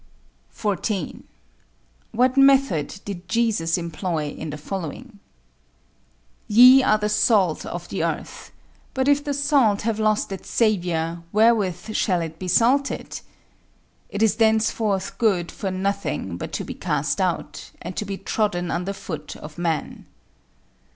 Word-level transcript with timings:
14. 0.49 1.25
What 2.11 2.35
method 2.35 3.01
did 3.05 3.29
Jesus 3.29 3.77
employ 3.77 4.29
in 4.29 4.49
the 4.49 4.57
following: 4.57 5.19
Ye 6.47 6.81
are 6.81 6.97
the 6.97 7.07
salt 7.07 7.67
of 7.67 7.87
the 7.89 8.03
earth; 8.03 8.51
but 8.95 9.07
if 9.07 9.23
the 9.23 9.35
salt 9.35 9.83
have 9.83 9.99
lost 9.99 10.31
his 10.31 10.47
savour, 10.47 11.21
wherewith 11.31 11.93
shall 11.93 12.21
it 12.21 12.39
be 12.39 12.47
salted? 12.47 13.21
It 14.09 14.23
is 14.23 14.37
thenceforth 14.37 15.19
good 15.19 15.51
for 15.51 15.69
nothing 15.69 16.35
but 16.35 16.51
to 16.53 16.63
be 16.63 16.73
cast 16.73 17.21
out, 17.21 17.69
and 17.79 17.95
to 17.95 18.03
be 18.03 18.17
trodden 18.17 18.71
under 18.71 18.93
foot 18.93 19.35
of 19.35 19.59
men. 19.59 20.07